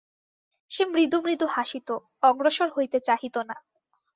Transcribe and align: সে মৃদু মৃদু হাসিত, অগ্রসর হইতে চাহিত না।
সে 0.71 0.83
মৃদু 0.85 1.17
মৃদু 1.21 1.45
হাসিত, 1.51 1.87
অগ্রসর 2.23 2.69
হইতে 2.77 2.97
চাহিত 2.99 3.35
না। 3.49 3.55